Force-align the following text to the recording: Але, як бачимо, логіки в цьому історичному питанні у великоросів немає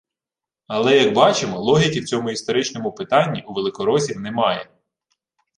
Але, 0.67 0.97
як 0.97 1.13
бачимо, 1.13 1.59
логіки 1.59 1.99
в 1.99 2.05
цьому 2.05 2.29
історичному 2.29 2.91
питанні 2.91 3.43
у 3.47 3.53
великоросів 3.53 4.19
немає 4.19 4.69